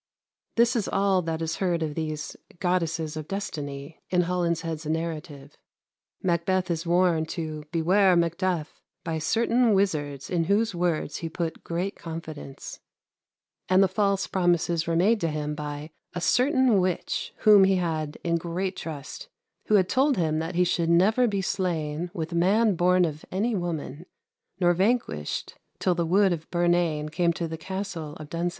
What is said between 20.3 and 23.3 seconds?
that he should neuer be slaine with man borne of